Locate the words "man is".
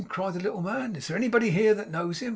0.63-1.07